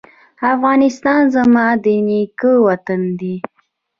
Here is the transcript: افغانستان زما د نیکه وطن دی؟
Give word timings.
افغانستان 0.53 1.21
زما 1.35 1.67
د 1.83 1.85
نیکه 2.07 2.51
وطن 2.67 3.01
دی؟ 3.19 3.35